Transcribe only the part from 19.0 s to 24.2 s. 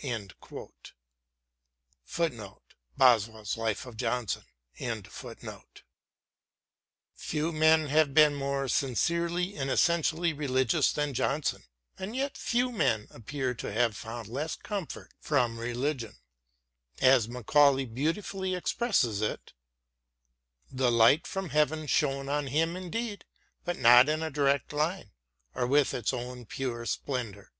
it: The light from heaven shone on him indeed, but not